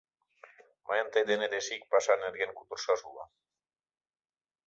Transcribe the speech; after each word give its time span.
Мыйын 0.87 1.07
тый 1.13 1.23
денет 1.29 1.51
эше 1.59 1.71
ик 1.77 1.83
паша 1.91 2.13
нерген 2.23 2.51
кутырышаш 2.53 2.99
уло. 3.09 3.23